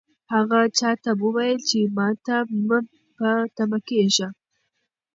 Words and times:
هغه 0.33 0.59
چا 0.79 0.91
ته 1.03 1.11
وویل 1.23 1.59
چې 1.69 1.79
ماته 1.97 2.37
مه 2.67 2.79
په 3.17 3.29
تمه 3.55 3.79
کېږئ. 3.89 4.27